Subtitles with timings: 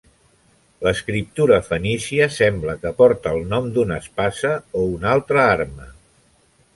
[0.85, 5.87] L'escriptura fenícia sembla que porta el nom d'una espasa o una altra arma.